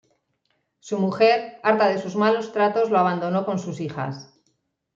[0.79, 4.33] Su mujer, harta de sus malos tratos lo abandonó con sus hijas.